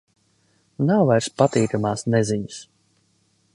Nav 0.91 1.03
vairs 1.09 1.29
patīkamās 1.43 2.05
neziņas. 2.15 2.59